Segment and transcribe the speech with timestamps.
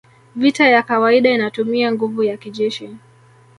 [0.35, 2.95] Vita ya kawaida inatumia nguvu ya kijeshi